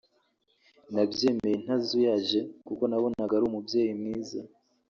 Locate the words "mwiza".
3.99-4.39